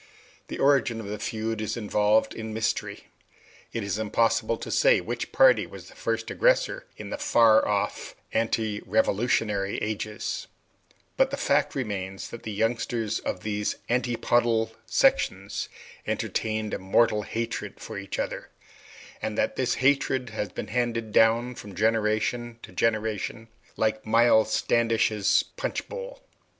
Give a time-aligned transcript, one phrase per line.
[0.47, 3.09] The origin of the feud is involved in mystery;
[3.71, 8.15] it is impossible to say which party was the first aggressor in the far off
[8.33, 10.47] anterevolutionary ages;
[11.17, 15.69] but the fact remains that the youngsters of those antipodal sections
[16.07, 18.49] entertained a mortal hatred for each other,
[19.21, 25.43] and that this hatred had been handed down from generation to generation, like Miles Standish's
[25.57, 26.19] punch bowl.